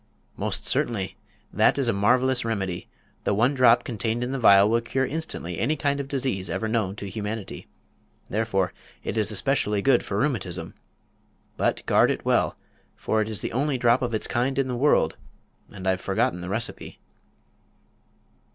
"Most 0.35 0.65
certainly. 0.65 1.15
That 1.53 1.77
is 1.77 1.87
a 1.87 1.93
marvelous 1.93 2.43
remedy. 2.43 2.87
The 3.23 3.35
one 3.35 3.53
drop 3.53 3.83
contained 3.83 4.23
in 4.23 4.31
the 4.31 4.39
vial 4.39 4.67
will 4.67 4.81
cure 4.81 5.05
instantly 5.05 5.59
any 5.59 5.75
kind 5.75 5.99
of 5.99 6.07
disease 6.07 6.49
ever 6.49 6.67
known 6.67 6.95
to 6.95 7.05
humanity. 7.07 7.67
Therefore 8.27 8.73
it 9.03 9.15
is 9.15 9.29
especially 9.31 9.83
good 9.83 10.03
for 10.03 10.17
rheumatism. 10.17 10.73
But 11.55 11.85
guard 11.85 12.09
it 12.09 12.25
well, 12.25 12.57
for 12.95 13.21
it 13.21 13.29
is 13.29 13.41
the 13.41 13.53
only 13.53 13.77
drop 13.77 14.01
of 14.01 14.15
its 14.15 14.25
kind 14.25 14.57
in 14.57 14.67
the 14.67 14.75
world, 14.75 15.17
and 15.71 15.87
I've 15.87 16.01
forgotten 16.01 16.41
the 16.41 16.49
recipe." 16.49 16.99